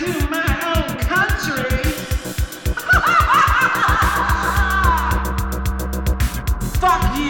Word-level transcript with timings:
Fuck 6.80 7.18
you! 7.18 7.29